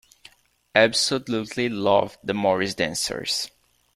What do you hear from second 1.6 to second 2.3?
loved